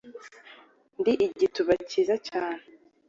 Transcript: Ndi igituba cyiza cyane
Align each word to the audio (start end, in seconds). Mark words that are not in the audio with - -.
Ndi 0.99 1.13
igituba 1.27 1.73
cyiza 1.89 2.15
cyane 2.27 2.63